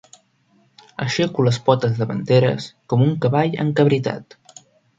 [1.05, 4.39] Aixeco les potes davanteres com un cavall encabritat.